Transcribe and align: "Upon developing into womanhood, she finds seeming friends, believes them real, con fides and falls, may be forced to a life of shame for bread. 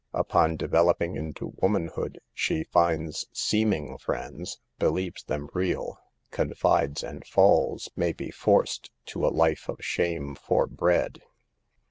"Upon 0.15 0.55
developing 0.57 1.15
into 1.15 1.53
womanhood, 1.61 2.17
she 2.33 2.63
finds 2.63 3.27
seeming 3.33 3.99
friends, 3.99 4.59
believes 4.79 5.23
them 5.23 5.47
real, 5.53 5.99
con 6.31 6.55
fides 6.55 7.03
and 7.03 7.23
falls, 7.23 7.87
may 7.95 8.11
be 8.11 8.31
forced 8.31 8.89
to 9.13 9.23
a 9.23 9.29
life 9.29 9.69
of 9.69 9.77
shame 9.81 10.33
for 10.33 10.65
bread. 10.65 11.21